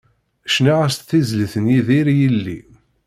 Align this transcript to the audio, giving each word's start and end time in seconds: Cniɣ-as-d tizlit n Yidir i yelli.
Cniɣ-as-d 0.53 1.03
tizlit 1.09 1.53
n 1.63 1.65
Yidir 1.73 2.07
i 2.13 2.15
yelli. 2.21 2.59